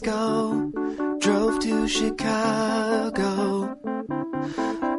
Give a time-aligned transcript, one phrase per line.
[0.00, 0.70] go.
[1.20, 3.76] Drove to Chicago.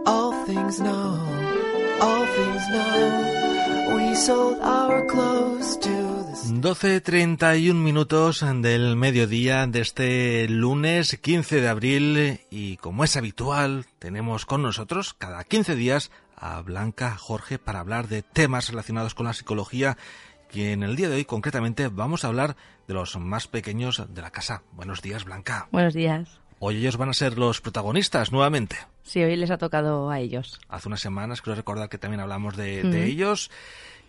[0.05, 1.19] All things know,
[2.01, 3.95] all things know.
[3.95, 6.27] We sold our clothes to the
[6.61, 14.45] 12.31 minutos del mediodía de este lunes 15 de abril y como es habitual tenemos
[14.45, 19.33] con nosotros cada 15 días a Blanca Jorge para hablar de temas relacionados con la
[19.33, 19.97] psicología
[20.53, 22.55] y en el día de hoy concretamente vamos a hablar
[22.87, 24.63] de los más pequeños de la casa.
[24.73, 25.67] Buenos días Blanca.
[25.71, 26.39] Buenos días.
[26.59, 28.77] Hoy ellos van a ser los protagonistas nuevamente.
[29.03, 30.59] Sí, hoy les ha tocado a ellos.
[30.69, 33.51] Hace unas semanas creo recordar que también hablamos de, ellos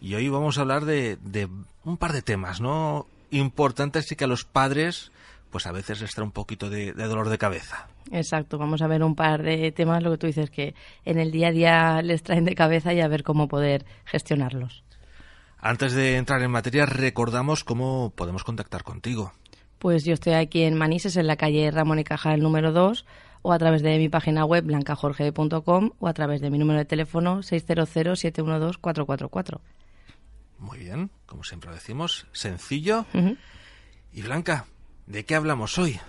[0.00, 1.48] y hoy vamos a hablar de, de
[1.84, 3.06] un par de temas, ¿no?
[3.30, 5.12] Importantes y que a los padres
[5.50, 7.88] pues a veces les trae un poquito de, de dolor de cabeza.
[8.10, 11.30] Exacto, vamos a ver un par de temas, lo que tú dices, que en el
[11.30, 14.84] día a día les traen de cabeza y a ver cómo poder gestionarlos.
[15.60, 19.32] Antes de entrar en materia, recordamos cómo podemos contactar contigo.
[19.78, 23.04] Pues yo estoy aquí en Manises, en la calle Ramón y Cajal número 2,
[23.42, 26.84] o a través de mi página web blancajorge.com o a través de mi número de
[26.84, 29.60] teléfono 600-712-444.
[30.58, 33.06] Muy bien, como siempre decimos, sencillo.
[34.12, 34.66] Y Blanca,
[35.06, 36.00] ¿de qué hablamos hoy?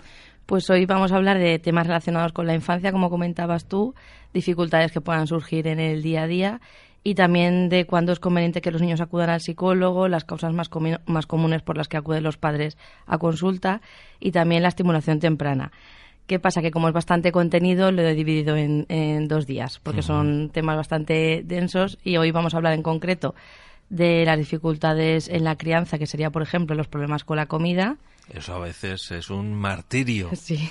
[0.46, 3.94] Pues hoy vamos a hablar de temas relacionados con la infancia, como comentabas tú,
[4.32, 6.60] dificultades que puedan surgir en el día a día
[7.02, 10.68] y también de cuándo es conveniente que los niños acudan al psicólogo, las causas más,
[10.68, 13.80] comunes por las que acuden los padres a consulta
[14.18, 15.72] y también la estimulación temprana.
[16.26, 16.62] ¿Qué pasa?
[16.62, 20.76] Que como es bastante contenido, lo he dividido en, en dos días, porque son temas
[20.76, 23.34] bastante densos y hoy vamos a hablar en concreto
[23.88, 27.96] de las dificultades en la crianza, que sería, por ejemplo, los problemas con la comida,
[28.28, 30.30] Eso a veces es un martirio.
[30.36, 30.70] Sí,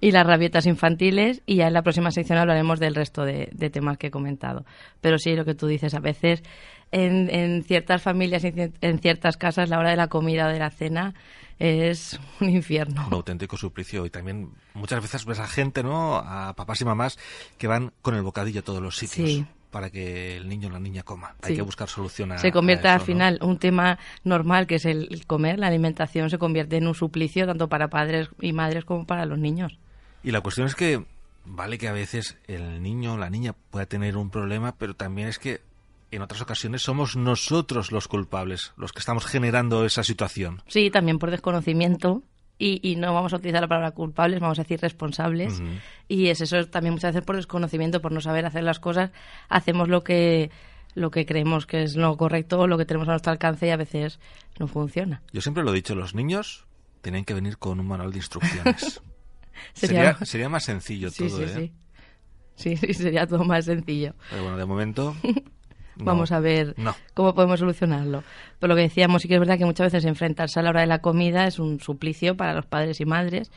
[0.00, 3.70] y las rabietas infantiles y ya en la próxima sección hablaremos del resto de, de
[3.70, 4.64] temas que he comentado.
[5.00, 6.42] Pero sí, lo que tú dices, a veces
[6.92, 10.70] en, en ciertas familias en ciertas casas la hora de la comida o de la
[10.70, 11.14] cena
[11.58, 13.06] es un infierno.
[13.06, 16.16] un auténtico suplicio y también muchas veces ves a gente, ¿no?
[16.16, 17.18] A papás y mamás
[17.58, 19.46] que van con el bocadillo a todos los sitios Sí.
[19.74, 21.34] Para que el niño o la niña coma.
[21.42, 24.84] Hay que buscar solución a Se convierte a al final un tema normal que es
[24.84, 29.04] el comer, la alimentación se convierte en un suplicio tanto para padres y madres como
[29.04, 29.76] para los niños.
[30.22, 31.04] Y la cuestión es que
[31.44, 35.26] vale que a veces el niño o la niña pueda tener un problema, pero también
[35.26, 35.60] es que
[36.12, 40.62] en otras ocasiones somos nosotros los culpables, los que estamos generando esa situación.
[40.68, 42.22] Sí, también por desconocimiento.
[42.58, 45.60] Y, y no vamos a utilizar la palabra culpables, vamos a decir responsables.
[46.08, 49.10] Y es eso también muchas veces por desconocimiento, por no saber hacer las cosas,
[49.48, 50.50] hacemos lo que
[50.94, 53.70] lo que creemos que es lo correcto o lo que tenemos a nuestro alcance y
[53.70, 54.20] a veces
[54.60, 55.22] no funciona.
[55.32, 56.66] Yo siempre lo he dicho, los niños
[57.02, 59.00] tienen que venir con un manual de instrucciones.
[59.72, 61.48] Sería- sería, sería más sencillo Sí, todo, sí, ¿eh?
[61.54, 61.72] sí.
[62.54, 64.14] Sí, sí, sería todo más sencillo.
[64.30, 65.16] Pero bueno, de momento...
[65.96, 66.04] no.
[66.04, 66.94] Vamos a ver No.
[67.14, 68.22] cómo podemos solucionarlo.
[68.58, 70.80] Pero lo que decíamos, sí que es verdad que muchas veces enfrentarse a la hora
[70.80, 73.50] de la comida es un suplicio para los padres y madres,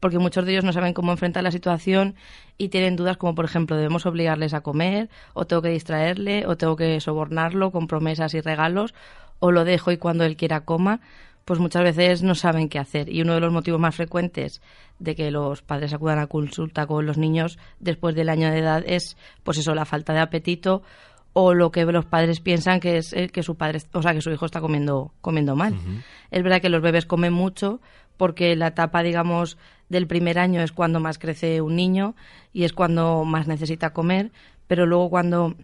[0.00, 2.14] porque muchos de ellos no saben cómo enfrentar la situación
[2.58, 6.56] y tienen dudas como, por ejemplo, debemos obligarles a comer, o tengo que distraerle, o
[6.56, 8.94] tengo que sobornarlo con promesas y regalos,
[9.38, 11.00] o lo dejo y cuando él quiera coma.
[11.44, 13.08] Pues muchas veces no saben qué hacer.
[13.12, 14.62] Y uno de los motivos más frecuentes
[15.00, 18.84] de que los padres acudan a consulta con los niños después del año de edad
[18.86, 20.82] es, pues eso, la falta de apetito
[21.32, 24.20] o lo que los padres piensan que es eh, que su padre, o sea, que
[24.20, 25.74] su hijo está comiendo comiendo mal.
[26.30, 27.80] Es verdad que los bebés comen mucho
[28.16, 29.56] porque la etapa, digamos,
[29.88, 32.14] del primer año es cuando más crece un niño
[32.52, 34.30] y es cuando más necesita comer,
[34.66, 35.54] pero luego cuando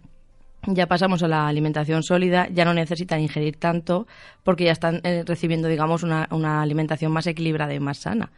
[0.67, 4.07] ya pasamos a la alimentación sólida, ya no necesitan ingerir tanto
[4.43, 8.31] porque ya están eh, recibiendo, digamos, una, una alimentación más equilibrada y más sana.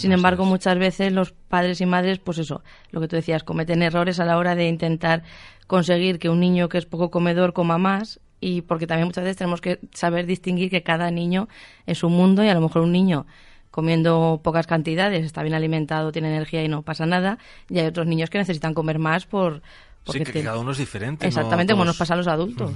[0.00, 3.82] Sin embargo, muchas veces los padres y madres, pues eso, lo que tú decías, cometen
[3.82, 5.22] errores a la hora de intentar
[5.66, 9.36] conseguir que un niño que es poco comedor coma más y porque también muchas veces
[9.36, 11.48] tenemos que saber distinguir que cada niño
[11.86, 13.26] es un mundo y a lo mejor un niño
[13.70, 17.38] comiendo pocas cantidades, está bien alimentado, tiene energía y no pasa nada,
[17.68, 19.56] y hay otros niños que necesitan comer más por...
[19.56, 19.60] Sí,
[20.06, 21.26] porque que te- cada uno es diferente.
[21.26, 22.72] Exactamente, como nos pasa a los adultos.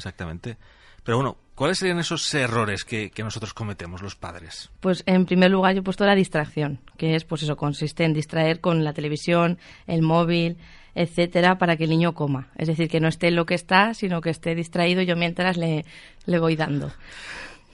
[0.00, 0.56] Exactamente.
[1.04, 4.70] Pero bueno, ¿cuáles serían esos errores que, que nosotros cometemos los padres?
[4.80, 8.12] Pues en primer lugar yo he puesto la distracción, que es pues eso, consiste en
[8.12, 10.58] distraer con la televisión, el móvil,
[10.94, 12.48] etcétera, para que el niño coma.
[12.56, 15.16] Es decir, que no esté en lo que está, sino que esté distraído y yo
[15.16, 15.84] mientras le,
[16.26, 16.92] le voy dando.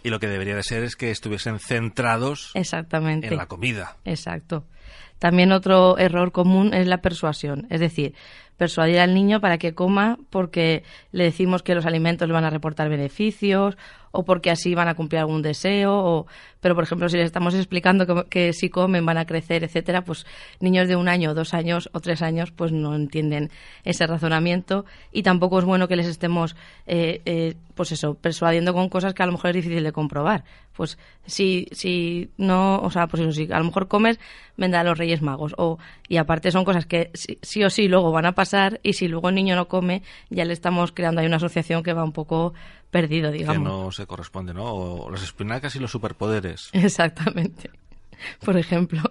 [0.02, 3.28] Y lo que debería de ser es que estuviesen centrados Exactamente.
[3.28, 3.96] en la comida.
[4.04, 4.64] Exacto.
[5.18, 8.14] También otro error común es la persuasión, es decir,
[8.56, 12.50] persuadir al niño para que coma porque le decimos que los alimentos le van a
[12.50, 13.76] reportar beneficios
[14.12, 16.26] o porque así van a cumplir algún deseo o
[16.60, 20.26] pero por ejemplo si les estamos explicando que, si comen van a crecer etcétera pues
[20.60, 23.50] niños de un año dos años o tres años pues no entienden
[23.84, 26.56] ese razonamiento y tampoco es bueno que les estemos
[26.86, 30.44] eh, eh, pues eso persuadiendo con cosas que a lo mejor es difícil de comprobar
[30.76, 34.18] pues si si no o sea pues eso si a lo mejor comes
[34.56, 35.78] vendrá a los Reyes Magos o
[36.08, 39.08] y aparte son cosas que sí, sí o sí luego van a pasar y si
[39.08, 42.12] luego el niño no come ya le estamos creando ahí una asociación que va un
[42.12, 42.54] poco
[42.90, 43.58] perdido, digamos.
[43.58, 44.64] Que no se corresponde, ¿no?
[44.64, 46.70] O las espinacas y los superpoderes.
[46.72, 47.70] Exactamente.
[48.44, 49.02] Por ejemplo.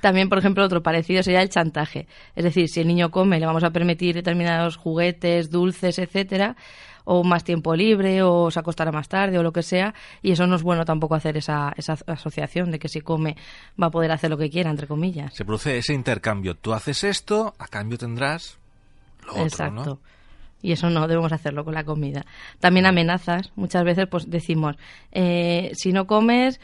[0.00, 2.06] También, por ejemplo, otro parecido sería el chantaje.
[2.34, 6.56] Es decir, si el niño come, le vamos a permitir determinados juguetes, dulces, etcétera,
[7.04, 10.46] o más tiempo libre, o se acostará más tarde, o lo que sea, y eso
[10.46, 13.36] no es bueno tampoco hacer esa, esa asociación de que si come
[13.80, 15.34] va a poder hacer lo que quiera, entre comillas.
[15.34, 16.54] Se produce ese intercambio.
[16.54, 18.58] Tú haces esto, a cambio tendrás
[19.24, 19.84] lo otro, Exacto.
[19.84, 20.12] ¿no?
[20.62, 22.24] y eso no debemos hacerlo con la comida.
[22.60, 24.76] También amenazas, muchas veces pues decimos,
[25.10, 26.60] eh, si no comes,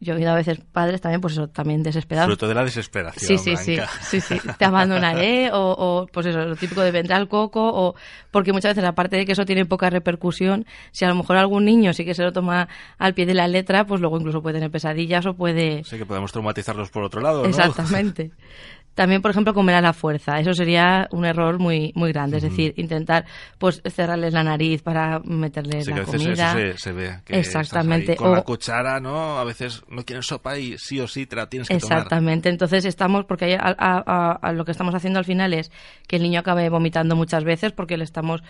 [0.00, 2.28] yo he oído a veces padres también, pues eso, también desesperados.
[2.28, 3.26] Fruto de la desesperación.
[3.26, 7.16] Sí, sí, sí, sí, sí, te abandonaré o, o, pues eso, lo típico de vendrá
[7.16, 7.94] el coco o
[8.30, 11.64] porque muchas veces aparte de que eso tiene poca repercusión, si a lo mejor algún
[11.64, 12.68] niño sí que se lo toma
[12.98, 15.84] al pie de la letra, pues luego incluso puede tener pesadillas o puede...
[15.84, 17.48] Sí que podemos traumatizarlos por otro lado, ¿no?
[17.48, 18.30] Exactamente.
[18.98, 20.40] También, por ejemplo, comer a la fuerza.
[20.40, 22.38] Eso sería un error muy muy grande.
[22.38, 23.26] Es decir, intentar
[23.58, 26.50] pues cerrarles la nariz para meterles Sí, que la a veces comida.
[26.50, 27.20] eso se, se ve.
[27.24, 28.16] Que Exactamente.
[28.16, 29.38] con la O- cuchara, ¿no?
[29.38, 31.98] A veces no quieren sopa y sí o sí te la tienes que tomar.
[31.98, 32.48] Exactamente.
[32.48, 35.70] Entonces estamos, porque a- a lo que estamos haciendo al final es
[36.08, 38.42] que el niño acabe vomitando muchas veces porque le estamos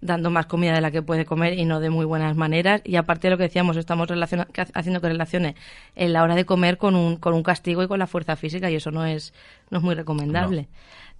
[0.00, 2.82] dando más comida de la que puede comer y no de muy buenas maneras.
[2.84, 5.54] Y aparte de lo que decíamos, estamos haciendo que relacione
[5.94, 8.70] en la hora de comer con un, con un castigo y con la fuerza física
[8.70, 9.32] y eso no es,
[9.70, 10.68] no es muy recomendable.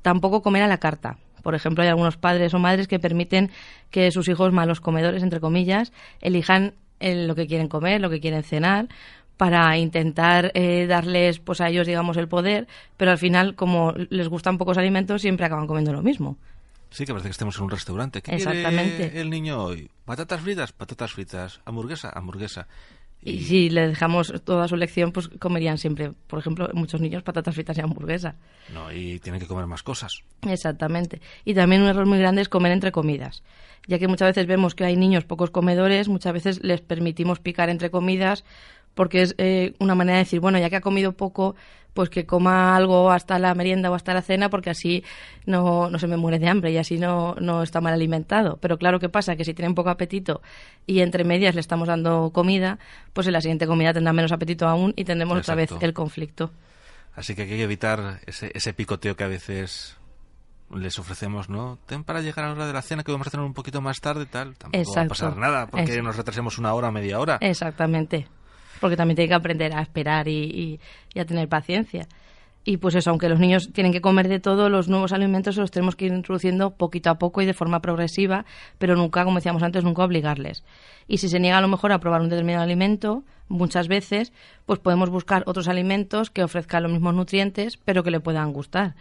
[0.02, 1.18] Tampoco comer a la carta.
[1.42, 3.50] Por ejemplo, hay algunos padres o madres que permiten
[3.90, 8.20] que sus hijos malos comedores, entre comillas, elijan el- lo que quieren comer, lo que
[8.20, 8.88] quieren cenar,
[9.36, 14.28] para intentar eh, darles pues a ellos digamos el poder, pero al final como les
[14.28, 16.36] gustan pocos alimentos siempre acaban comiendo lo mismo.
[16.90, 18.22] Sí, que parece que estemos en un restaurante.
[18.22, 18.96] ¿Qué Exactamente.
[18.96, 19.90] quiere el niño hoy?
[20.04, 20.72] ¿Patatas fritas?
[20.72, 21.60] Patatas fritas.
[21.64, 22.10] ¿Hamburguesa?
[22.14, 22.66] Hamburguesa.
[23.22, 27.54] Y si le dejamos toda su lección, pues comerían siempre, por ejemplo, muchos niños patatas
[27.54, 28.36] fritas y hamburguesa.
[28.72, 30.22] No, y tienen que comer más cosas.
[30.42, 31.20] Exactamente.
[31.44, 33.42] Y también un error muy grande es comer entre comidas.
[33.88, 37.68] Ya que muchas veces vemos que hay niños pocos comedores, muchas veces les permitimos picar
[37.68, 38.44] entre comidas
[38.96, 41.54] porque es eh, una manera de decir, bueno, ya que ha comido poco,
[41.92, 45.04] pues que coma algo hasta la merienda o hasta la cena porque así
[45.44, 48.56] no, no se me muere de hambre y así no, no está mal alimentado.
[48.60, 49.36] Pero claro, ¿qué pasa?
[49.36, 50.40] Que si tienen poco apetito
[50.86, 52.78] y entre medias le estamos dando comida,
[53.12, 56.50] pues en la siguiente comida tendrá menos apetito aún y tendremos otra vez el conflicto.
[57.14, 59.96] Así que hay que evitar ese, ese picoteo que a veces
[60.74, 61.78] les ofrecemos, ¿no?
[61.86, 63.80] Ten para llegar a la hora de la cena que vamos a tener un poquito
[63.80, 64.56] más tarde, tal.
[64.56, 67.38] Tampoco va a pasar nada porque nos retrasemos una hora o media hora.
[67.40, 68.26] Exactamente.
[68.80, 70.80] Porque también tiene que aprender a esperar y, y-
[71.14, 72.06] y a tener paciencia.
[72.68, 75.60] Y pues eso, aunque los niños tienen que comer de todo, los nuevos alimentos se
[75.60, 78.44] los tenemos que ir introduciendo poquito a poco y de forma progresiva,
[78.78, 80.64] pero nunca, como decíamos antes, nunca obligarles.
[81.06, 84.32] Y si se niega a lo mejor a probar un determinado alimento, muchas veces,
[84.66, 88.96] pues podemos buscar otros alimentos que ofrezcan los mismos nutrientes, pero que le puedan gustar.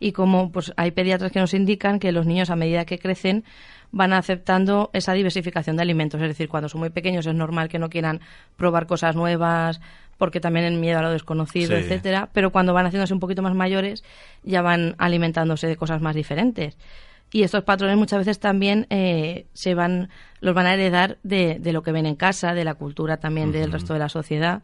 [0.00, 3.44] Y como pues hay pediatras que nos indican que los niños a medida que crecen
[3.92, 7.78] van aceptando esa diversificación de alimentos, es decir, cuando son muy pequeños es normal que
[7.78, 8.20] no quieran
[8.56, 9.80] probar cosas nuevas
[10.18, 11.84] porque también el miedo a lo desconocido, Sí.
[11.84, 14.02] etcétera, pero cuando van haciéndose un poquito más mayores
[14.42, 16.76] ya van alimentándose de cosas más diferentes.
[17.32, 20.08] Y estos patrones muchas veces también eh, se van,
[20.40, 23.50] los van a heredar de, de lo que ven en casa, de la cultura también
[23.50, 24.62] del resto de la sociedad.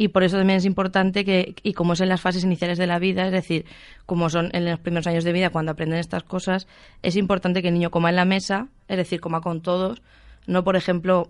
[0.00, 2.86] Y por eso también es importante que, y como es en las fases iniciales de
[2.86, 3.66] la vida, es decir,
[4.06, 6.66] como son en los primeros años de vida cuando aprenden estas cosas,
[7.02, 10.00] es importante que el niño coma en la mesa, es decir, coma con todos,
[10.46, 11.28] no, por ejemplo,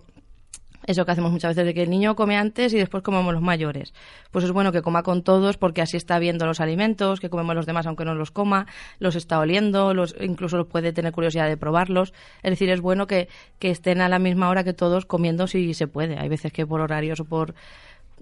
[0.87, 3.43] eso que hacemos muchas veces de que el niño come antes y después comemos los
[3.43, 3.93] mayores.
[4.31, 7.57] Pues es bueno que coma con todos porque así está viendo los alimentos, que comemos
[7.57, 8.67] los demás aunque no los coma,
[8.99, 12.15] los está oliendo, los, incluso puede tener curiosidad de probarlos.
[12.45, 15.75] Es decir, es bueno que, que estén a la misma hora que todos comiendo si
[15.75, 16.19] se puede.
[16.19, 17.55] Hay veces que por horarios o por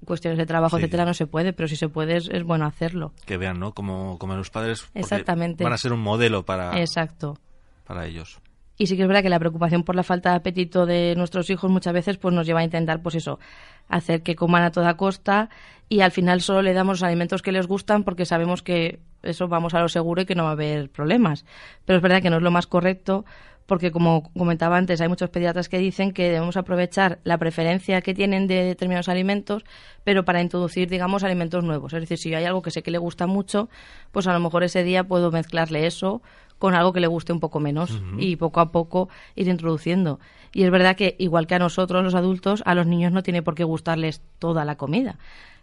[0.05, 0.83] cuestiones de trabajo, Sí.
[0.83, 3.13] etcétera, no se puede, pero si se puede es, es bueno hacerlo.
[3.27, 3.73] Que vean, ¿no?
[3.73, 4.89] Cómo comen los padres.
[4.95, 5.65] Exactamente.
[5.65, 7.37] Van a ser un modelo para, Exacto.
[7.85, 8.41] para ellos.
[8.81, 11.51] Y sí que es verdad que la preocupación por la falta de apetito de nuestros
[11.51, 13.41] hijos muchas veces pues nos lleva a intentar pues eso,
[13.89, 15.51] hacer que coman a toda costa
[15.89, 19.49] y al final solo le damos los alimentos que les gustan porque sabemos que eso
[19.49, 21.45] vamos a lo seguro y que no va a haber problemas.
[21.87, 23.25] Pero es verdad que no es lo más correcto
[23.69, 28.15] porque como comentaba antes, hay muchos pediatras que dicen que debemos aprovechar la preferencia que
[28.15, 29.63] tienen de determinados alimentos,
[30.05, 31.93] pero para introducir, digamos, alimentos nuevos.
[31.93, 33.69] Es decir, si hay algo que sé que le gusta mucho,
[34.11, 36.23] pues a lo mejor ese día puedo mezclarle eso
[36.59, 40.19] con algo que le guste un poco menos y poco a poco ir introduciendo.
[40.55, 43.43] Y es verdad que, igual que a nosotros, los adultos, a los niños no tiene
[43.43, 45.19] por qué gustarles toda la comida.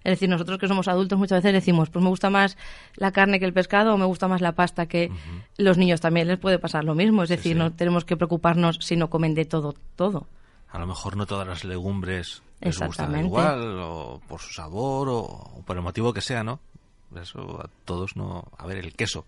[0.06, 2.58] Es decir, nosotros que somos adultos muchas veces decimos, pues me gusta más
[2.96, 5.10] la carne que el pescado o me gusta más la pasta que
[5.58, 7.24] los niños también les puede pasar lo mismo.
[7.24, 10.28] Es decir, no tenemos que preocuparnos si no comen de todo, todo.
[10.70, 15.64] A lo mejor no todas las legumbres les gustan igual, o por su sabor, o,
[15.66, 16.60] por el motivo que sea, ¿no?
[17.20, 18.44] Eso a todos no...
[18.60, 19.26] A ver, el queso.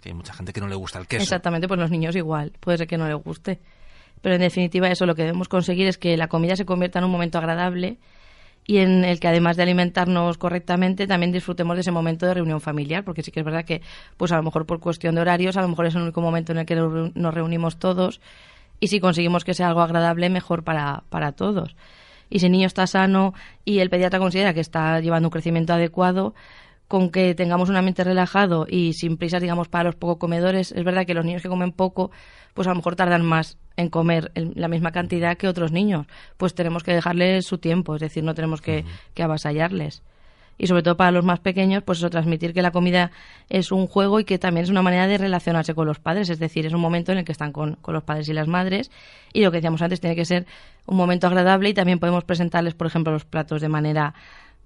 [0.00, 1.22] Que hay mucha gente que no le gusta el queso.
[1.22, 2.52] Exactamente, pues los niños igual.
[2.58, 3.60] Puede ser que no les guste.
[4.22, 7.04] Pero en definitiva eso lo que debemos conseguir es que la comida se convierta en
[7.04, 7.98] un momento agradable
[8.70, 12.60] y en el que además de alimentarnos correctamente también disfrutemos de ese momento de reunión
[12.60, 13.82] familiar, porque sí que es verdad que
[14.16, 16.52] pues a lo mejor por cuestión de horarios, a lo mejor es el único momento
[16.52, 18.20] en el que nos reunimos todos
[18.78, 21.74] y si conseguimos que sea algo agradable, mejor para, para todos.
[22.28, 23.34] Y si el niño está sano
[23.64, 26.36] y el pediatra considera que está llevando un crecimiento adecuado,
[26.86, 30.84] con que tengamos un ambiente relajado y sin prisas, digamos, para los poco comedores, es
[30.84, 32.12] verdad que los niños que comen poco,
[32.54, 36.06] pues a lo mejor tardan más en comer la misma cantidad que otros niños.
[36.36, 38.84] Pues tenemos que dejarles su tiempo, es decir, no tenemos que,
[39.14, 40.02] que avasallarles
[40.60, 43.12] y sobre todo para los más pequeños, pues eso, transmitir que la comida
[43.48, 46.38] es un juego y que también es una manera de relacionarse con los padres, es
[46.38, 48.90] decir, es un momento en el que están con, con, los padres y las madres
[49.32, 50.44] y lo que decíamos antes tiene que ser
[50.84, 54.12] un momento agradable y también podemos presentarles, por ejemplo, los platos de manera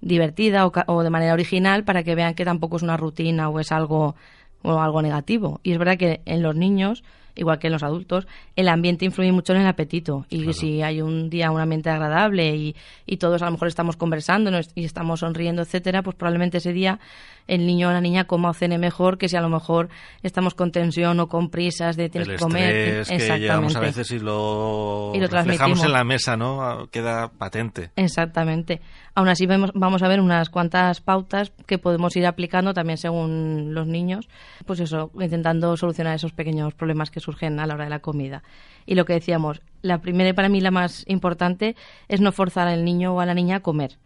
[0.01, 3.71] divertida o, de manera original para que vean que tampoco es una rutina o es
[3.71, 4.15] algo
[4.63, 5.61] o algo negativo.
[5.63, 7.03] Y es verdad que en los niños,
[7.35, 10.25] igual que en los adultos, el ambiente influye mucho en el apetito.
[10.29, 12.75] Y si hay un día un ambiente agradable y,
[13.05, 16.99] y, todos a lo mejor estamos conversando y estamos sonriendo, etcétera, pues probablemente ese día
[17.47, 19.89] el niño o la niña coma o cene mejor que si a lo mejor
[20.23, 23.03] estamos con tensión o con prisas de tienes que comer.
[23.09, 23.77] Exactamente.
[23.77, 26.87] a veces y lo, y lo reflejamos en la mesa, ¿no?
[26.91, 27.91] Queda patente.
[27.95, 28.81] Exactamente.
[29.13, 33.73] Aún así vemos, vamos a ver unas cuantas pautas que podemos ir aplicando también según
[33.73, 34.27] los niños,
[34.65, 38.43] pues eso, intentando solucionar esos pequeños problemas que surgen a la hora de la comida.
[38.85, 41.75] Y lo que decíamos, la primera y para mí la más importante
[42.07, 43.97] es no forzar al niño o a la niña a comer.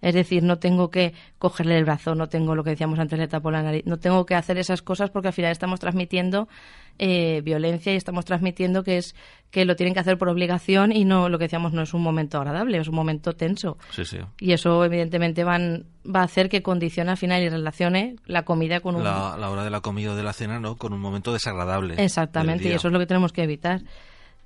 [0.00, 3.26] Es decir, no tengo que cogerle el brazo, no tengo lo que decíamos antes, le
[3.26, 6.48] tapo la nariz, no tengo que hacer esas cosas porque al final estamos transmitiendo
[6.98, 9.14] eh, violencia y estamos transmitiendo que es
[9.50, 12.02] que lo tienen que hacer por obligación y no lo que decíamos no es un
[12.02, 13.78] momento agradable, es un momento tenso.
[13.90, 14.18] Sí, sí.
[14.40, 18.80] Y eso evidentemente van, va a hacer que condicione al final y relacione la comida
[18.80, 19.04] con un...
[19.04, 20.76] La, la hora de la comida o de la cena, ¿no?
[20.76, 21.94] Con un momento desagradable.
[22.02, 23.82] Exactamente, y eso es lo que tenemos que evitar.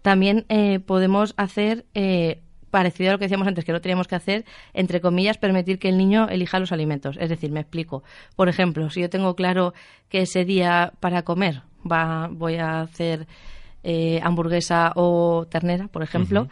[0.00, 1.85] También eh, podemos hacer...
[1.94, 2.40] Eh,
[2.73, 5.91] parecido a lo que decíamos antes, que no teníamos que hacer, entre comillas, permitir que
[5.91, 7.19] el niño elija los alimentos.
[7.21, 8.02] Es decir, me explico.
[8.35, 9.75] Por ejemplo, si yo tengo claro
[10.09, 13.29] que ese día para comer va, voy a hacer
[13.85, 16.49] eh, hamburguesa o ternera, por ejemplo,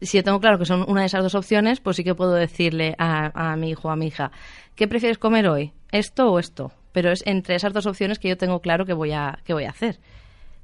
[0.00, 2.34] si yo tengo claro que son una de esas dos opciones, pues sí que puedo
[2.34, 4.30] decirle a, a mi hijo o a mi hija,
[4.76, 5.72] ¿qué prefieres comer hoy?
[5.90, 6.70] ¿Esto o esto?
[6.92, 9.64] Pero es entre esas dos opciones que yo tengo claro que voy a, que voy
[9.64, 9.98] a hacer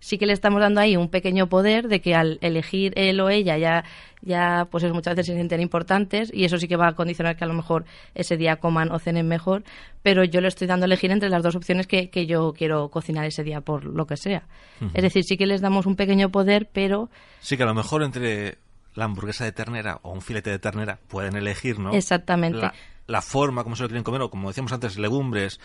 [0.01, 3.31] sí que le estamos dando ahí un pequeño poder de que al elegir él o
[3.31, 3.85] ella ya,
[4.21, 7.45] ya pues muchas veces se sienten importantes y eso sí que va a condicionar que
[7.45, 7.85] a lo mejor
[8.15, 9.65] ese día coman o cenen mejor,
[10.03, 12.91] pero yo le estoy dando a elegir entre las dos opciones que, que yo quiero
[12.91, 14.47] cocinar ese día por lo que sea.
[14.93, 17.11] Es decir, sí que les damos un pequeño poder, pero...
[17.41, 18.59] Sí que a lo mejor entre
[18.95, 21.93] la hamburguesa de ternera o un filete de ternera pueden elegir, ¿no?
[21.93, 22.61] Exactamente.
[22.61, 22.75] La,
[23.07, 25.61] la forma como se lo quieren comer o como decíamos antes, legumbres.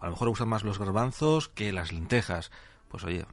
[0.00, 2.50] A lo mejor usan más los garbanzos que las lentejas.
[2.88, 3.24] Pues oye,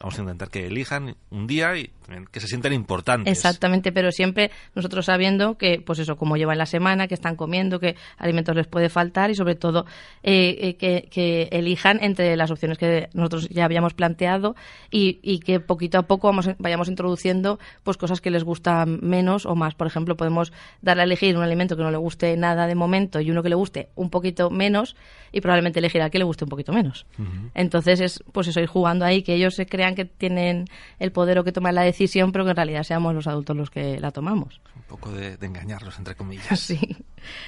[0.00, 1.90] vamos a intentar que elijan un día y
[2.30, 3.30] que se sientan importantes.
[3.30, 7.80] Exactamente, pero siempre nosotros sabiendo que, pues eso, como llevan la semana, que están comiendo,
[7.80, 9.86] que alimentos les puede faltar y sobre todo
[10.22, 14.54] eh, eh, que, que, elijan entre las opciones que nosotros ya habíamos planteado
[14.90, 19.46] y, y, que poquito a poco vamos, vayamos introduciendo pues cosas que les gustan menos
[19.46, 19.74] o más.
[19.74, 23.20] Por ejemplo, podemos darle a elegir un alimento que no le guste nada de momento
[23.20, 24.96] y uno que le guste un poquito menos
[25.32, 27.06] y probablemente elegirá que le guste un poquito menos.
[27.54, 30.64] Entonces es pues eso, ir jugando ahí, que ellos se crean que tienen
[30.98, 33.70] el poder o que toman la decisión, pero que en realidad seamos los adultos los
[33.70, 34.60] que la tomamos.
[34.74, 36.48] Un poco de, engañarlos, entre comillas.
[36.64, 36.96] Sí.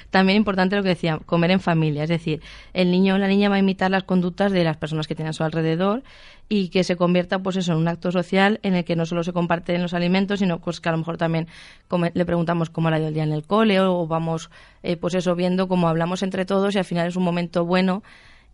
[0.09, 2.41] También importante lo que decía, comer en familia, es decir,
[2.73, 5.29] el niño o la niña va a imitar las conductas de las personas que tienen
[5.29, 6.03] a su alrededor
[6.49, 9.23] y que se convierta pues eso en un acto social en el que no solo
[9.23, 11.47] se comparten los alimentos sino pues que a lo mejor también
[12.13, 14.49] le preguntamos cómo ha ido el día en el cole o vamos
[14.83, 18.01] eh, pues eso viendo cómo hablamos entre todos y al final es un momento bueno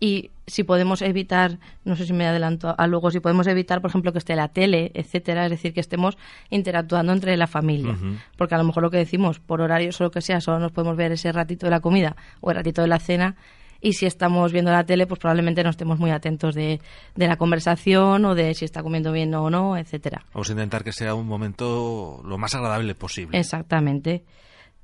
[0.04, 3.90] y si podemos evitar, no sé si me adelanto a luego, si podemos evitar, por
[3.90, 6.18] ejemplo, que esté la tele, etcétera, es decir, que estemos
[6.50, 7.96] interactuando entre la familia.
[8.38, 10.74] Porque a lo mejor lo que decimos, por horario, o lo que sea, solo nos
[10.74, 13.38] podemos ver ese ratito de la comida o el ratito de la cena.
[13.80, 16.82] Y si estamos viendo la tele, pues probablemente no estemos muy atentos de,
[17.16, 20.26] de la conversación o de si está comiendo bien o no, etcétera.
[20.34, 23.40] Vamos a intentar que sea un momento lo más agradable posible.
[23.40, 24.26] Exactamente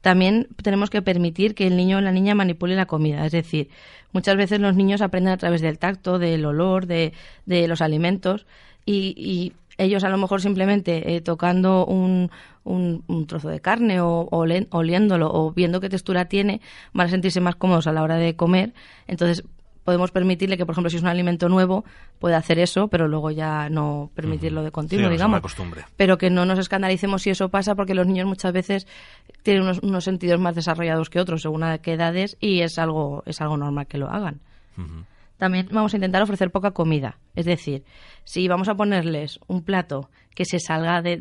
[0.02, 3.26] también tenemos que permitir que el niño o la niña manipule la comida.
[3.26, 3.70] Es decir,
[4.12, 7.14] muchas veces los niños aprenden a través del tacto, del olor, de,
[7.46, 8.46] de los alimentos
[8.86, 12.32] y, ellos a lo mejor simplemente eh, tocando un,
[12.66, 16.60] un, trozo de carne o, o oliéndolo o viendo qué textura tiene
[16.92, 18.74] van a sentirse más cómodos a la hora de comer.
[19.08, 19.46] Entonces
[19.90, 21.84] podemos permitirle que, por ejemplo, si es un alimento nuevo,
[22.20, 25.42] pueda hacer eso, pero luego ya no permitirlo de continuo, digamos.
[25.98, 28.86] Pero que no nos escandalicemos si eso pasa, porque los niños muchas veces
[29.42, 33.42] tienen unos, sentidos más desarrollados que otros, según a qué edades, y es algo, es
[33.42, 34.42] algo normal que lo hagan.
[35.40, 37.18] También vamos a intentar ofrecer poca comida.
[37.34, 37.86] Es decir,
[38.26, 41.18] si vamos a ponerles un plato que se salga de,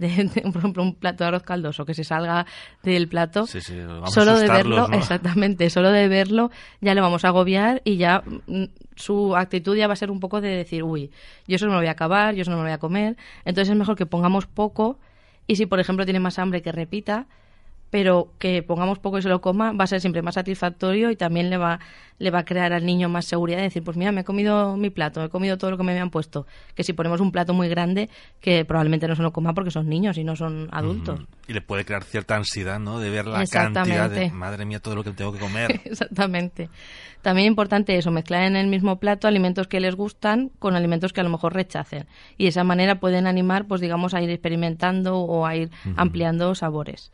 [0.52, 2.44] por ejemplo, un plato de arroz caldoso, que se salga
[2.82, 7.96] del plato, solo de verlo, exactamente, solo de verlo ya le vamos a agobiar y
[7.96, 8.64] ya mm,
[8.96, 11.12] su actitud ya va a ser un poco de decir, uy,
[11.46, 12.78] yo eso no me lo voy a acabar, yo eso no me lo voy a
[12.78, 13.16] comer.
[13.44, 14.98] Entonces es mejor que pongamos poco
[15.46, 17.28] y si, por ejemplo, tiene más hambre, que repita
[17.90, 21.16] pero que pongamos poco y se lo coma va a ser siempre más satisfactorio y
[21.16, 21.80] también le va,
[22.18, 24.76] le va a crear al niño más seguridad de decir, pues mira, me he comido
[24.76, 26.46] mi plato, he comido todo lo que me habían puesto.
[26.74, 29.88] Que si ponemos un plato muy grande, que probablemente no se lo coma porque son
[29.88, 31.20] niños y no son adultos.
[31.46, 32.98] Y le puede crear cierta ansiedad, ¿no?
[32.98, 35.80] De ver la cantidad de, madre mía, todo lo que tengo que comer.
[35.84, 36.68] Exactamente.
[37.22, 41.12] También es importante eso, mezclar en el mismo plato alimentos que les gustan con alimentos
[41.12, 42.06] que a lo mejor rechacen.
[42.36, 46.54] Y de esa manera pueden animar, pues digamos, a ir experimentando o a ir ampliando
[46.54, 47.10] sabores.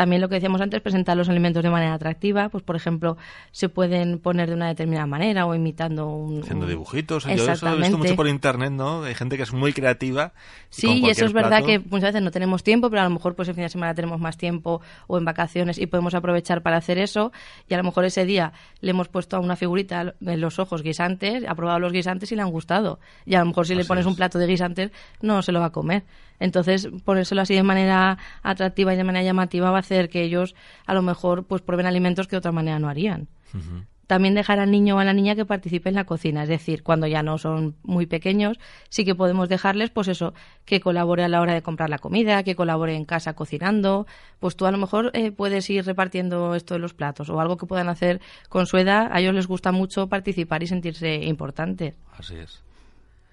[0.00, 3.18] También lo que decíamos antes, presentar los alimentos de manera atractiva, pues por ejemplo,
[3.52, 6.40] se pueden poner de una determinada manera o imitando un...
[6.40, 9.02] Haciendo dibujitos, yo eso lo he visto mucho por internet, ¿no?
[9.02, 10.32] Hay gente que es muy creativa.
[10.70, 13.34] Sí, y eso es verdad que muchas veces no tenemos tiempo, pero a lo mejor
[13.34, 16.78] pues el fin de semana tenemos más tiempo o en vacaciones y podemos aprovechar para
[16.78, 17.30] hacer eso
[17.68, 20.82] y a lo mejor ese día le hemos puesto a una figurita en los ojos
[20.82, 23.00] guisantes, ha probado los guisantes y le han gustado.
[23.26, 25.66] Y a lo mejor si le pones un plato de guisantes no se lo va
[25.66, 26.04] a comer.
[26.40, 30.56] Entonces, ponérselo así de manera atractiva y de manera llamativa va a hacer que ellos
[30.86, 33.28] a lo mejor pues prueben alimentos que de otra manera no harían.
[34.06, 36.82] También dejar al niño o a la niña que participe en la cocina, es decir,
[36.82, 41.28] cuando ya no son muy pequeños, sí que podemos dejarles, pues eso, que colabore a
[41.28, 44.08] la hora de comprar la comida, que colabore en casa cocinando,
[44.40, 47.56] pues tú a lo mejor eh, puedes ir repartiendo esto de los platos o algo
[47.56, 51.94] que puedan hacer con su edad, a ellos les gusta mucho participar y sentirse importantes.
[52.18, 52.64] Así es.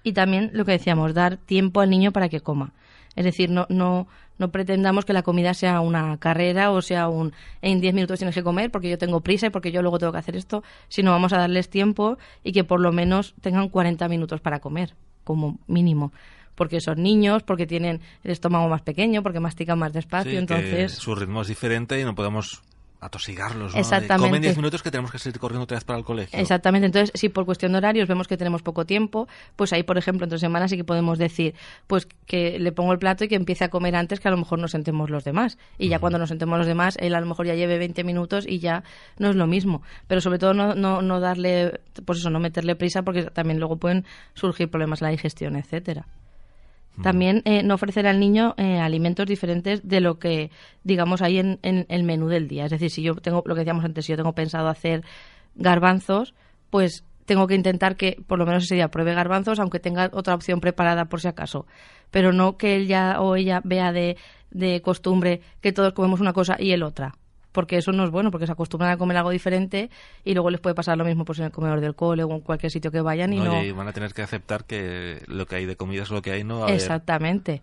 [0.04, 2.72] Y también lo que decíamos, dar tiempo al niño para que coma.
[3.18, 4.06] Es decir, no, no,
[4.38, 8.36] no pretendamos que la comida sea una carrera o sea un en 10 minutos tienes
[8.36, 11.10] que comer porque yo tengo prisa y porque yo luego tengo que hacer esto, sino
[11.10, 15.58] vamos a darles tiempo y que por lo menos tengan 40 minutos para comer, como
[15.66, 16.12] mínimo.
[16.54, 21.16] Porque son niños, porque tienen el estómago más pequeño, porque mastican más despacio, entonces su
[21.16, 22.62] ritmo es diferente y no podemos
[23.00, 23.80] atosigarlos, ¿no?
[23.80, 24.28] Exactamente.
[24.28, 26.38] comen 10 minutos que tenemos que seguir corriendo otra vez para el colegio.
[26.38, 26.86] Exactamente.
[26.86, 30.24] Entonces, si por cuestión de horarios vemos que tenemos poco tiempo, pues ahí, por ejemplo,
[30.24, 31.54] entre semanas sí que podemos decir,
[31.86, 34.36] pues que le pongo el plato y que empiece a comer antes que a lo
[34.36, 35.58] mejor nos sentemos los demás.
[35.78, 38.46] Y ya cuando nos sentemos los demás, él a lo mejor ya lleve 20 minutos
[38.48, 38.82] y ya
[39.18, 39.82] no es lo mismo.
[40.06, 43.76] Pero sobre todo no, no, no darle, pues eso, no meterle prisa porque también luego
[43.76, 46.06] pueden surgir problemas en la digestión, etcétera.
[47.02, 50.50] También eh, no ofrecer al niño eh, alimentos diferentes de lo que,
[50.84, 52.64] digamos, hay en, el menú del día.
[52.64, 55.04] Es decir, si yo tengo, lo que decíamos antes, si yo tengo pensado hacer
[55.54, 56.34] garbanzos,
[56.70, 60.34] pues tengo que intentar que por lo menos ese día pruebe garbanzos, aunque tenga otra
[60.34, 61.66] opción preparada por si acaso.
[62.10, 64.16] Pero no que él ya o ella vea de,
[64.50, 67.14] de costumbre que todos comemos una cosa y él otra
[67.52, 69.90] porque eso no es bueno, porque se acostumbran a comer algo diferente
[70.24, 72.40] y luego les puede pasar lo mismo pues en el comedor del cole o en
[72.40, 73.62] cualquier sitio que vayan y no...
[73.62, 76.32] Y van a tener que aceptar que lo que hay de comida es lo que
[76.32, 76.68] hay, ¿no?
[76.68, 77.62] Exactamente.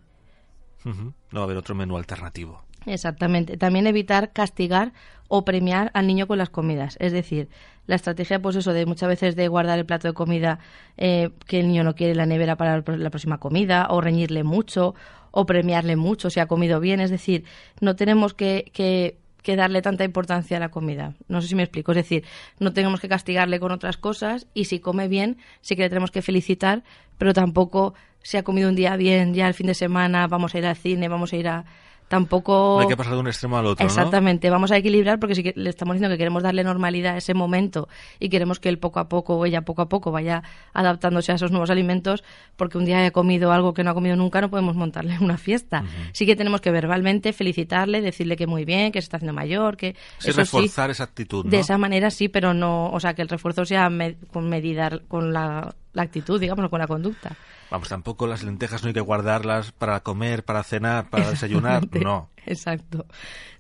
[0.84, 2.62] No va a haber otro menú alternativo.
[2.86, 3.58] Exactamente.
[3.58, 4.94] También evitar castigar
[5.28, 6.98] o premiar al niño con las comidas.
[7.00, 7.50] Es decir,
[7.88, 10.60] la estrategia, pues eso, de muchas veces de guardar el plato de comida
[10.98, 14.44] eh, que el niño no quiere en la nevera para la próxima comida, o reñirle
[14.44, 14.94] mucho,
[15.32, 17.00] o premiarle mucho si ha comido bien.
[17.00, 17.46] Es decir,
[17.82, 21.14] no tenemos que, que que darle tanta importancia a la comida.
[21.28, 21.92] No sé si me explico.
[21.92, 22.26] Es decir,
[22.60, 26.10] no tenemos que castigarle con otras cosas y si come bien, sí que le tenemos
[26.10, 26.84] que felicitar,
[27.20, 30.58] pero tampoco si ha comido un día bien, ya el fin de semana vamos a
[30.58, 31.66] ir al cine, vamos a ir a...
[32.08, 32.76] tampoco...
[32.78, 33.90] No hay que pasar de un extremo al otro, ¿no?
[33.90, 37.18] Exactamente, vamos a equilibrar porque si que- le estamos diciendo que queremos darle normalidad a
[37.18, 37.88] ese momento
[38.20, 41.36] y queremos que él poco a poco o ella poco a poco vaya adaptándose a
[41.36, 42.24] esos nuevos alimentos,
[42.56, 45.38] porque un día haya comido algo que no ha comido nunca, no podemos montarle una
[45.38, 45.84] fiesta.
[46.14, 49.78] Sí que tenemos que verbalmente felicitarle, decirle que muy bien, que se está haciendo mayor,
[49.78, 51.52] que Sí, eso reforzar esa actitud, ¿no?
[51.52, 55.00] De esa manera sí, pero no, o sea, que el refuerzo sea me- con medida,
[55.08, 57.36] con la, la actitud, digamos, o con la conducta.
[57.72, 62.30] Vamos, tampoco las lentejas no hay que guardarlas para comer, para cenar, para desayunar, no.
[62.50, 63.06] Exacto.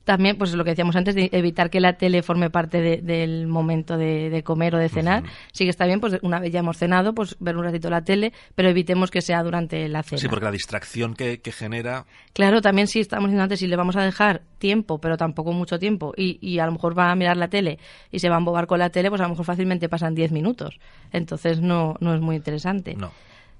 [0.03, 3.47] También, pues lo que decíamos antes, de evitar que la tele forme parte de- del
[3.47, 5.23] momento de, de comer o de cenar.
[5.51, 8.03] Sí que está bien, pues una vez ya hemos cenado, pues ver un ratito la
[8.03, 10.19] tele, pero evitemos que sea durante la cena.
[10.21, 12.05] Sí, porque la distracción que, que genera...
[12.33, 15.79] Claro, también sí estamos diciendo antes, si le vamos a dejar tiempo, pero tampoco mucho
[15.79, 17.79] tiempo, y, y a lo mejor va a mirar la tele
[18.11, 20.31] y se va a embobar con la tele, pues a lo mejor fácilmente pasan 10
[20.31, 20.77] minutos.
[21.13, 22.93] Entonces no, no es muy interesante.
[22.95, 23.11] No.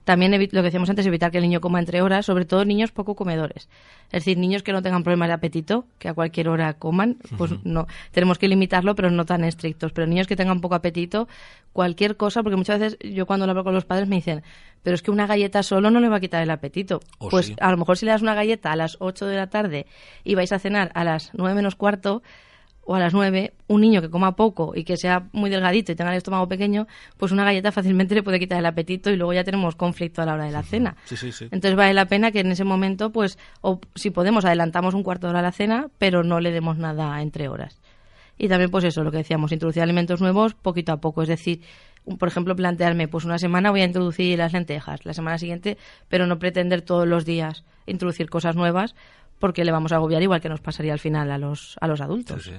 [0.06, 2.91] También lo que decíamos antes, evitar que el niño coma entre horas, sobre todo niños
[2.91, 3.68] poco comedores.
[4.08, 7.54] Es decir, niños que no tengan problemas de apetito, que a cualquier hora coman, pues
[7.63, 9.91] no, tenemos que limitarlo, pero no tan estrictos.
[9.91, 11.28] Pero niños que tengan poco apetito,
[11.74, 14.44] cualquier cosa, porque muchas veces yo cuando lo hablo con los padres me dicen,
[14.84, 17.00] pero es que una galleta solo no le va a quitar el apetito.
[17.18, 17.56] O pues sí.
[17.60, 19.88] a lo mejor si le das una galleta a las 8 de la tarde
[20.24, 22.22] y vais a cenar a las 9 menos cuarto,
[22.88, 25.95] o a las 9, un niño que coma poco y que sea muy delgadito y
[25.95, 29.34] tenga el estómago pequeño, pues una galleta fácilmente le puede quitar el apetito y luego
[29.34, 30.95] ya tenemos conflicto a la hora de la cena.
[31.06, 31.45] Sí, sí, sí.
[31.45, 35.26] Entonces vale la pena que en ese momento, pues, o si podemos, adelantamos un cuarto
[35.28, 37.80] de hora a la cena, pero no le demos nada entre horas.
[38.38, 41.24] Y también, pues eso, lo que decíamos, introducir alimentos nuevos poquito a poco.
[41.24, 41.62] Es decir,
[42.04, 45.78] un- por ejemplo, plantearme, pues una semana voy a introducir las lentejas, la semana siguiente,
[46.10, 48.93] pero no pretender todos los días introducir cosas nuevas
[49.39, 52.00] porque le vamos a agobiar igual que nos pasaría al final a los, a los
[52.02, 52.43] adultos.
[52.43, 52.58] Sí, sí.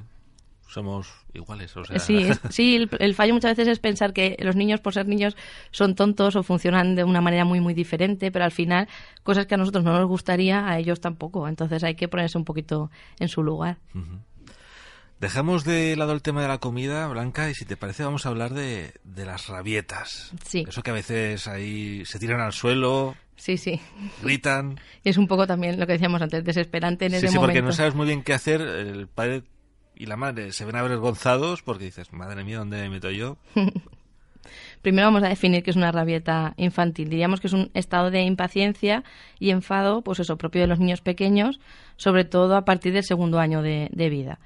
[0.69, 1.99] Somos iguales, o sea...
[1.99, 5.07] Sí, es- sí el, el fallo muchas veces es pensar que los niños, por ser
[5.07, 5.37] niños,
[5.71, 8.89] son tontos o funcionan de una manera muy, muy diferente, pero al final,
[9.23, 11.47] cosas que a nosotros no nos gustaría, a ellos tampoco.
[11.49, 13.79] Entonces hay que ponerse un poquito en su lugar.
[15.21, 18.29] Dejamos de lado el tema de la comida, Blanca, y si te parece vamos a
[18.29, 20.33] hablar de, de las rabietas.
[20.45, 20.67] Sí.
[20.69, 23.81] Eso que a veces ahí se tiran al suelo, Sí, sí.
[24.23, 24.79] gritan...
[25.05, 27.53] Y es un poco también lo que decíamos antes, desesperante en Sí, ese sí, porque
[27.61, 27.67] momento.
[27.69, 28.61] no sabes muy bien qué hacer.
[28.61, 29.43] El padre
[29.97, 33.39] y la madre se ven avergonzados porque dices, madre mía, ¿dónde me meto yo?
[34.83, 37.09] Primero vamos a definir qué es una rabieta infantil.
[37.09, 39.03] Diríamos que es un estado de impaciencia
[39.41, 41.59] y enfado, pues eso, propio de los niños pequeños,
[41.97, 44.39] sobre todo a partir del segundo año de, de vida.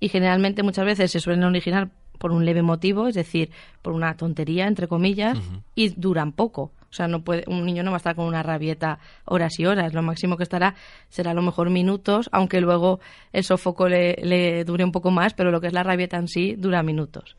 [0.00, 3.50] Y generalmente muchas veces se suelen originar por un leve motivo, es decir,
[3.82, 5.38] por una tontería, entre comillas,
[5.74, 6.72] y duran poco.
[6.92, 9.64] O sea, no puede, un niño no va a estar con una rabieta horas y
[9.64, 9.94] horas.
[9.94, 10.74] Lo máximo que estará
[11.08, 13.00] será a lo mejor minutos, aunque luego
[13.32, 16.28] el sofoco le, le dure un poco más, pero lo que es la rabieta en
[16.28, 17.34] sí dura minutos.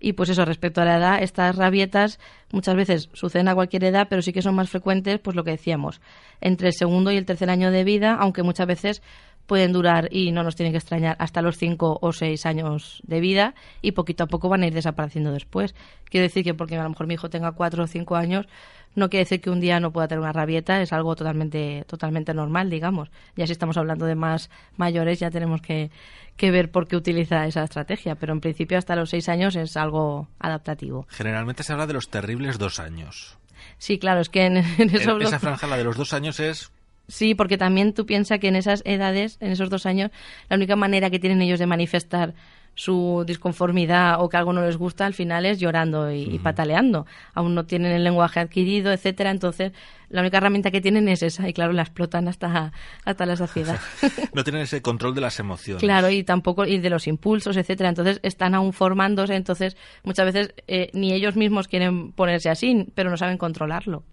[0.00, 2.18] Y pues eso, respecto a la edad, estas rabietas
[2.52, 5.52] muchas veces suceden a cualquier edad, pero sí que son más frecuentes, pues lo que
[5.52, 6.00] decíamos,
[6.40, 9.02] entre el segundo y el tercer año de vida, aunque muchas veces
[9.46, 13.20] pueden durar y no nos tienen que extrañar hasta los cinco o seis años de
[13.20, 15.74] vida y poquito a poco van a ir desapareciendo después.
[16.04, 18.46] Quiero decir que porque a lo mejor mi hijo tenga cuatro o cinco años,
[18.94, 22.32] no quiere decir que un día no pueda tener una rabieta, es algo totalmente, totalmente
[22.32, 23.10] normal, digamos.
[23.36, 25.90] Ya si estamos hablando de más mayores, ya tenemos que,
[26.36, 29.76] que ver por qué utiliza esa estrategia, pero en principio hasta los seis años es
[29.76, 31.06] algo adaptativo.
[31.10, 33.38] Generalmente se habla de los terribles dos años.
[33.78, 36.72] Sí, claro, es que en, Esa franja, la de los dos años, es
[37.08, 40.10] Sí, porque también tú piensas que en esas edades, en esos dos años,
[40.48, 42.34] la única manera que tienen ellos de manifestar
[42.76, 47.06] su disconformidad o que algo no les gusta al final es llorando y, y pataleando.
[47.32, 49.30] Aún no tienen el lenguaje adquirido, etcétera.
[49.30, 49.72] Entonces,
[50.10, 52.72] la única herramienta que tienen es esa y claro, la explotan hasta,
[53.04, 53.80] hasta la saciedad.
[54.34, 55.82] no tienen ese control de las emociones.
[55.82, 57.88] Claro, y tampoco y de los impulsos, etcétera.
[57.88, 63.08] Entonces están aún formándose, entonces muchas veces eh, ni ellos mismos quieren ponerse así, pero
[63.08, 64.04] no saben controlarlo.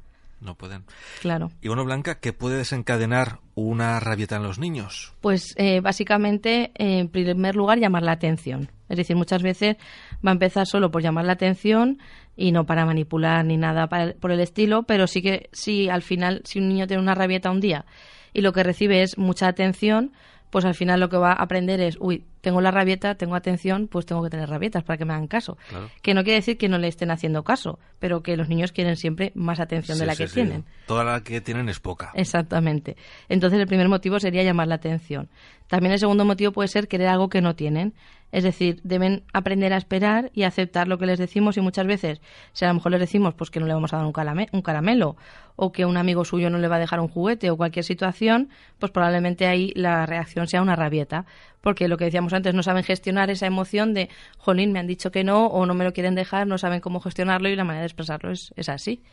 [0.43, 0.83] No pueden.
[1.21, 1.51] Claro.
[1.61, 5.13] Y bueno, Blanca, ¿qué puede desencadenar una rabieta en los niños?
[5.21, 8.69] Pues eh, básicamente, eh, en primer lugar, llamar la atención.
[8.89, 9.77] Es decir, muchas veces
[10.25, 11.99] va a empezar solo por llamar la atención
[12.35, 16.01] y no para manipular ni nada para- por el estilo, pero sí que si al
[16.01, 17.85] final, si un niño tiene una rabieta un día
[18.33, 20.11] y lo que recibe es mucha atención,
[20.53, 23.87] pues al final lo que va a aprender es, uy, tengo la rabieta, tengo atención,
[23.87, 25.57] pues tengo que tener rabietas para que me hagan caso.
[25.67, 25.89] Claro.
[26.03, 28.95] Que no quiere decir que no le estén haciendo caso, pero que los niños quieren
[28.95, 30.35] siempre más atención de la sí, que sí.
[30.35, 30.63] tienen.
[30.85, 32.11] Toda la que tienen es poca.
[32.13, 32.97] Exactamente.
[33.29, 35.27] Entonces el primer motivo sería llamar la atención.
[35.65, 37.95] También el segundo motivo puede ser querer algo que no tienen.
[38.33, 42.19] Es decir, deben aprender a esperar y aceptar lo que les decimos y muchas veces,
[42.51, 45.15] si a lo mejor les decimos pues que no le vamos a dar un, caramelo
[45.55, 48.49] o que un amigo suyo no le va a dejar un juguete o cualquier situación,
[48.79, 51.27] pues probablemente ahí la reacción sea una rabieta.
[51.61, 55.11] Porque lo que decíamos antes, no saben gestionar esa emoción de, jolín, me han dicho
[55.11, 57.81] que no o no me lo quieren dejar, no saben cómo gestionarlo y la manera
[57.81, 59.03] de expresarlo es, es así.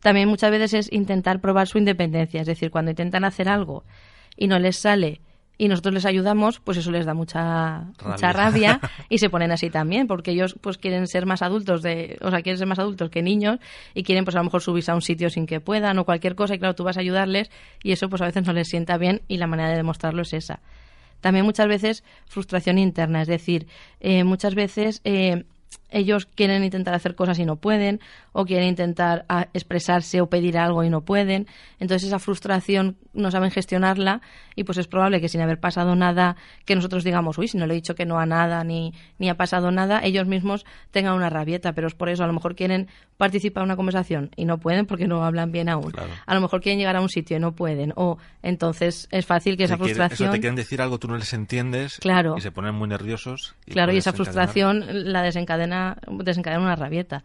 [0.00, 3.84] También muchas veces es intentar probar su independencia, es decir, cuando intentan hacer algo
[4.36, 5.20] y no les sale
[5.58, 9.52] y nosotros les ayudamos, pues eso les da mucha rabia, mucha rabia y se ponen
[9.52, 12.78] así también, porque ellos pues quieren ser más adultos de, o sea, quieren ser más
[12.78, 13.58] adultos que niños
[13.94, 16.34] y quieren pues a lo mejor subirse a un sitio sin que puedan o cualquier
[16.34, 17.50] cosa y claro, tú vas a ayudarles
[17.82, 20.32] y eso pues a veces no les sienta bien y la manera de demostrarlo es
[20.32, 20.60] esa.
[21.20, 23.68] También muchas veces frustración interna, es decir,
[24.00, 25.44] eh, muchas veces eh,
[25.90, 28.00] ellos quieren intentar hacer cosas y no pueden,
[28.32, 31.46] o quieren intentar ah, expresarse o pedir algo y no pueden.
[31.78, 34.22] Entonces esa frustración no saben gestionarla
[34.56, 37.66] y pues es probable que sin haber pasado nada, que nosotros digamos, uy, si no
[37.66, 41.14] le he dicho que no a nada ni, ni ha pasado nada, ellos mismos tengan
[41.14, 44.44] una rabieta, pero es por eso, a lo mejor quieren participar en una conversación y
[44.44, 45.92] no pueden porque no hablan bien aún.
[46.26, 49.56] A lo mejor quieren llegar a un sitio y no pueden, o entonces es fácil
[49.56, 50.28] que esa frustración...
[50.28, 52.34] eso te quieren decir algo, tú no les entiendes claro.
[52.36, 53.54] y se ponen muy nerviosos.
[53.66, 55.22] claro, y esa frustración la
[55.66, 57.24] desencadena, una rabieta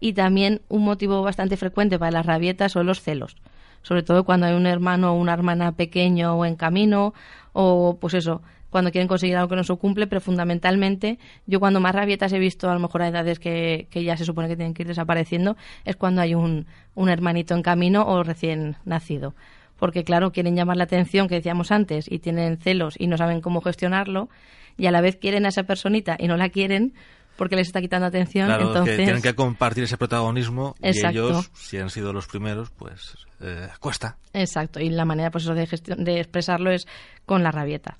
[0.00, 3.36] y también un motivo bastante frecuente para las rabietas son los celos
[3.82, 7.14] sobre todo cuando hay un hermano o una hermana pequeño o en camino
[7.52, 11.80] o pues eso cuando quieren conseguir algo que no se cumple, pero fundamentalmente yo cuando
[11.80, 14.56] más rabietas he visto, a lo mejor a edades que, que ya se supone que
[14.56, 19.34] tienen que ir desapareciendo, es cuando hay un, un hermanito en camino o recién nacido.
[19.78, 23.40] Porque claro, quieren llamar la atención, que decíamos antes, y tienen celos y no saben
[23.40, 24.28] cómo gestionarlo,
[24.76, 26.94] y a la vez quieren a esa personita y no la quieren,
[27.38, 28.50] porque les está quitando atención.
[28.50, 28.96] entonces...
[28.96, 33.68] que tienen que compartir ese protagonismo y ellos, si han sido los primeros, pues eh,
[33.80, 34.18] cuesta.
[34.34, 36.86] Exacto, y la manera pues, de, de expresarlo es
[37.24, 37.96] con la rabieta.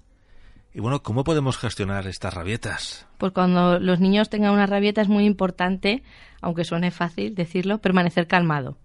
[0.75, 3.07] Y bueno, ¿cómo podemos gestionar estas rabietas?
[3.17, 6.03] Pues cuando los niños tengan una rabieta es muy importante,
[6.43, 8.77] aunque suene fácil decirlo, permanecer calmado.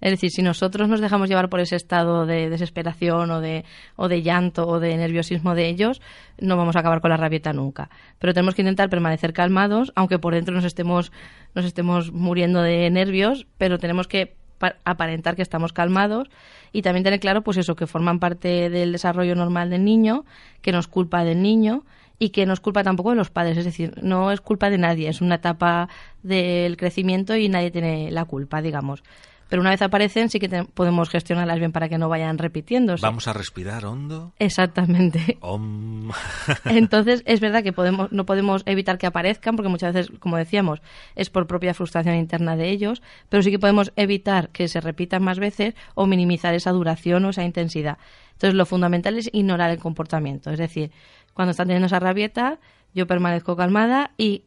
[0.00, 3.64] Es decir, si nosotros nos dejamos llevar por ese estado de desesperación o de,
[3.96, 6.00] o de llanto o de nerviosismo de ellos,
[6.38, 7.90] no vamos a acabar con la rabieta nunca.
[8.18, 11.12] Pero tenemos que intentar permanecer calmados, aunque por dentro nos estemos,
[11.54, 14.36] nos estemos muriendo de nervios, pero tenemos que
[14.84, 16.28] aparentar que estamos calmados
[16.72, 20.24] y también tener claro pues eso que forman parte del desarrollo normal del niño
[20.62, 21.84] que no es culpa del niño
[22.18, 24.78] y que no es culpa tampoco de los padres es decir no es culpa de
[24.78, 25.88] nadie es una etapa
[26.22, 29.02] del crecimiento y nadie tiene la culpa digamos
[29.48, 33.02] pero una vez aparecen sí que podemos gestionarlas bien para que no vayan repitiéndose.
[33.02, 34.32] Vamos a respirar hondo.
[34.38, 35.38] Exactamente.
[36.64, 40.80] Entonces es verdad que podemos, no podemos evitar que aparezcan porque muchas veces, como decíamos,
[41.14, 45.22] es por propia frustración interna de ellos, pero sí que podemos evitar que se repitan
[45.22, 47.98] más veces o minimizar esa duración o esa intensidad.
[48.32, 50.90] Entonces lo fundamental es ignorar el comportamiento, es decir,
[51.34, 52.58] cuando están teniendo esa rabieta,
[52.94, 54.44] yo permanezco calmada y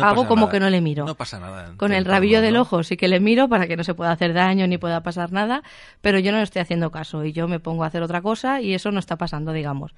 [0.00, 1.04] hago como que no le miro.
[1.04, 1.72] No pasa nada.
[1.76, 4.32] Con el rabillo del ojo sí que le miro para que no se pueda hacer
[4.32, 5.62] daño ni pueda pasar nada,
[6.00, 8.60] pero yo no le estoy haciendo caso y yo me pongo a hacer otra cosa
[8.60, 9.94] y eso no está pasando, digamos.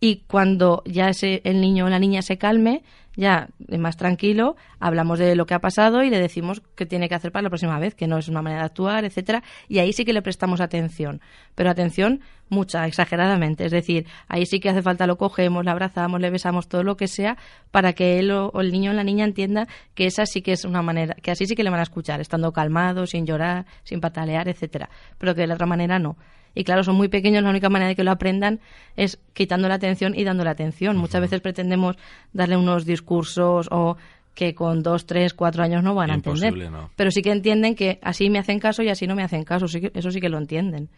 [0.00, 2.82] Y cuando ya ese, el niño o la niña se calme,
[3.16, 3.48] ya
[3.78, 7.32] más tranquilo, hablamos de lo que ha pasado y le decimos qué tiene que hacer
[7.32, 10.04] para la próxima vez, que no es una manera de actuar, etcétera, y ahí sí
[10.04, 11.20] que le prestamos atención,
[11.54, 16.20] pero atención mucha, exageradamente, es decir, ahí sí que hace falta lo cogemos, le abrazamos,
[16.20, 17.36] le besamos, todo lo que sea,
[17.70, 20.64] para que él o, el niño o la niña entienda que esa sí que es
[20.64, 24.00] una manera, que así sí que le van a escuchar, estando calmado, sin llorar, sin
[24.00, 26.16] patalear, etcétera, pero que de la otra manera no.
[26.54, 28.60] Y claro, son muy pequeños, la única manera de que lo aprendan
[28.96, 30.96] es quitando la atención y dando la atención.
[30.96, 31.96] Muchas veces pretendemos
[32.32, 33.96] darle unos discursos o
[34.34, 36.54] que con dos, tres, cuatro años no van a entender.
[36.96, 39.66] Pero sí que entienden que así me hacen caso y así no me hacen caso.
[39.66, 40.88] eso sí que lo entienden.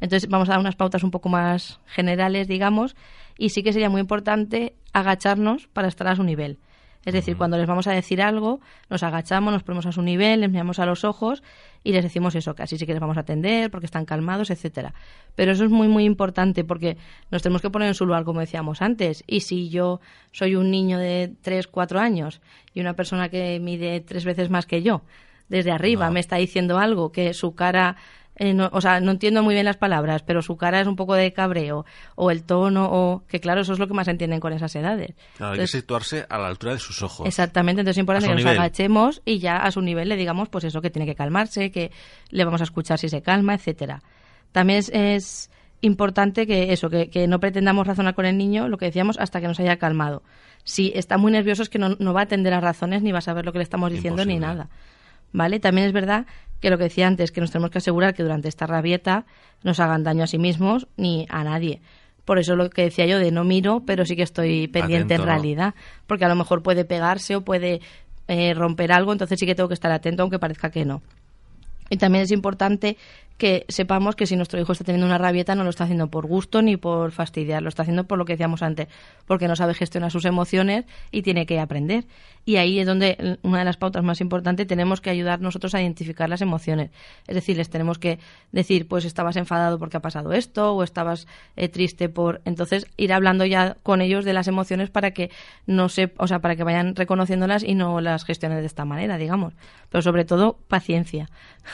[0.00, 2.94] Entonces vamos a dar unas pautas un poco más generales, digamos,
[3.36, 6.58] y sí que sería muy importante agacharnos para estar a su nivel.
[7.04, 10.40] Es decir, cuando les vamos a decir algo, nos agachamos, nos ponemos a su nivel,
[10.40, 11.42] les miramos a los ojos
[11.84, 14.50] y les decimos eso, que así sí que les vamos a atender porque están calmados,
[14.50, 14.94] etcétera.
[15.34, 16.96] Pero eso es muy, muy importante porque
[17.30, 19.24] nos tenemos que poner en su lugar, como decíamos antes.
[19.26, 20.00] Y si yo
[20.32, 22.40] soy un niño de 3, 4 años
[22.74, 25.02] y una persona que mide tres veces más que yo,
[25.48, 27.96] desde arriba me está diciendo algo que su cara
[28.38, 31.14] eh, o sea, no entiendo muy bien las palabras, pero su cara es un poco
[31.14, 34.52] de cabreo, o el tono, o que claro, eso es lo que más entienden con
[34.52, 35.14] esas edades.
[35.36, 37.26] Claro, hay que situarse a la altura de sus ojos.
[37.26, 40.64] Exactamente, entonces es importante que nos agachemos y ya a su nivel le digamos, pues
[40.64, 41.90] eso, que tiene que calmarse, que
[42.30, 44.02] le vamos a escuchar si se calma, etcétera.
[44.52, 49.18] También es, importante que eso, que, no pretendamos razonar con el niño, lo que decíamos,
[49.18, 50.22] hasta que nos haya calmado.
[50.64, 53.18] Si está muy nervioso es que no, no va a atender a razones ni va
[53.18, 54.68] a saber lo que le estamos diciendo ni nada.
[55.32, 55.60] ¿Vale?
[55.60, 56.26] También es verdad
[56.60, 59.26] que lo que decía antes, que nos tenemos que asegurar que durante esta rabieta
[59.62, 61.80] no se hagan daño a sí mismos ni a nadie.
[62.24, 65.22] Por eso lo que decía yo de no miro, pero sí que estoy pendiente en
[65.22, 65.74] realidad.
[66.06, 67.80] Porque a lo mejor puede pegarse o puede
[68.26, 71.00] eh, romper algo, entonces sí que tengo que estar atento, aunque parezca que no.
[71.88, 72.98] Y también es importante
[73.38, 76.26] que sepamos que si nuestro hijo está teniendo una rabieta no lo está haciendo por
[76.26, 78.88] gusto ni por fastidiar, lo está haciendo por lo que decíamos antes,
[79.26, 82.04] porque no sabe gestionar sus emociones y tiene que aprender.
[82.44, 85.82] Y ahí es donde una de las pautas más importantes tenemos que ayudar nosotros a
[85.82, 86.90] identificar las emociones.
[87.26, 88.18] Es decir, les tenemos que
[88.52, 92.40] decir, pues estabas enfadado porque ha pasado esto o estabas eh, triste por...
[92.44, 95.30] Entonces, ir hablando ya con ellos de las emociones para que
[95.66, 99.18] no se, o sea, para que vayan reconociéndolas y no las gestionen de esta manera,
[99.18, 99.54] digamos.
[99.90, 101.28] Pero sobre todo, paciencia.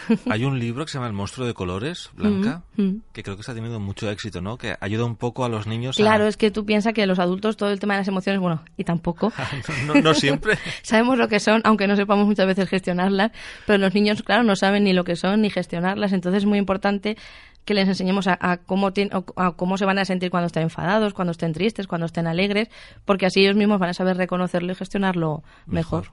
[0.31, 3.55] Hay un libro que se llama El monstruo de colores, Blanca, que creo que está
[3.55, 4.59] teniendo mucho éxito, ¿no?
[4.59, 7.57] Que ayuda un poco a los niños Claro, es que tú piensas que los adultos
[7.57, 9.33] todo el tema de las emociones, bueno, y tampoco.
[9.87, 10.59] no, no, siempre.
[10.83, 13.33] Sabemos lo que son, aunque no sepamos muchas veces gestionarlas,
[13.67, 16.59] pero los niños, claro, no saben ni lo que son ni gestionarlas, entonces es muy
[16.59, 17.17] importante
[17.65, 18.93] que les enseñemos a, cómo
[19.37, 22.69] a cómo se van a sentir cuando estén enfadados, cuando estén tristes, cuando estén alegres,
[23.05, 26.11] porque así ellos mismos van a saber reconocerlo y gestionarlo mejor.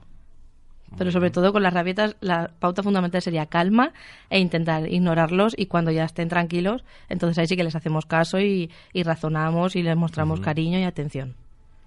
[0.98, 3.92] Pero sobre todo con las rabietas, la pauta fundamental sería calma
[4.30, 8.40] e intentar ignorarlos y cuando ya estén tranquilos, entonces ahí sí que les hacemos caso
[8.40, 11.34] y, razonamos y les mostramos cariño y atención.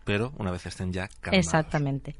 [0.03, 1.45] Pero una vez estén ya calmados.
[1.45, 2.15] Exactamente.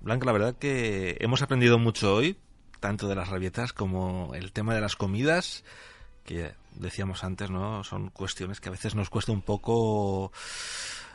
[0.00, 2.36] Blanca, la verdad que hemos aprendido mucho hoy,
[2.80, 5.64] tanto de las rabietas como el tema de las comidas,
[6.24, 7.84] que decíamos antes, ¿no?
[7.84, 10.32] Son cuestiones que a veces nos cuesta un poco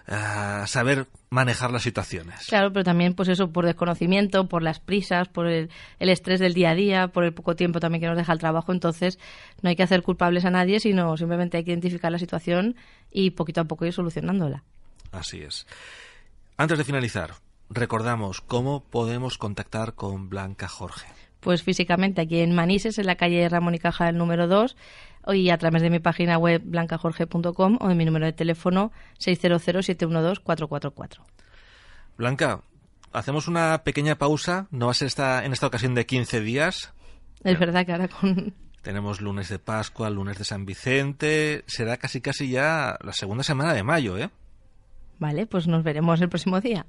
[0.08, 2.46] saber manejar las situaciones.
[2.48, 6.72] Claro, pero también pues eso por desconocimiento, por las prisas, por el, estrés del día
[6.72, 9.18] a día, por el poco tiempo también que nos deja el trabajo, entonces
[9.62, 12.76] no hay que hacer culpables a nadie, sino simplemente hay que identificar la situación
[13.12, 14.63] y poquito a poco ir solucionándola.
[15.12, 15.66] Así es.
[16.58, 17.36] Antes de finalizar,
[17.70, 21.08] recordamos cómo podemos contactar con Blanca Jorge.
[21.39, 24.78] Pues físicamente aquí en Manises, en la calle Ramón y Caja, el número 2,
[25.28, 31.20] y a través de mi página web blancajorge.com o de mi número de teléfono 600-712-444.
[32.18, 32.62] Blanca,
[33.12, 36.94] hacemos una pequeña pausa, no va a ser esta, en esta ocasión de 15 días.
[37.44, 38.54] Es verdad que ahora con...
[38.82, 43.74] Tenemos lunes de Pascua, lunes de San Vicente, será casi casi ya la segunda semana
[43.74, 44.30] de mayo, ¿eh?
[45.20, 46.86] Vale, pues nos veremos el próximo día.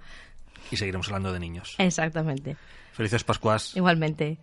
[0.73, 1.77] Y seguiremos hablando de niños.
[1.79, 2.57] Exactamente.
[2.93, 3.77] Felices Pascuas.
[3.77, 4.39] Igualmente.